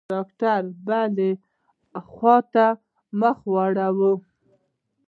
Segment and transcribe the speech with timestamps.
[0.13, 1.31] ډاکتر بلې
[2.09, 2.67] خوا ته
[3.19, 4.11] مخ واړاوه.